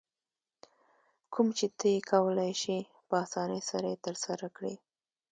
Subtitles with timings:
[1.33, 4.75] کوم چې ته یې کولای شې په اسانۍ سره یې ترسره کړې.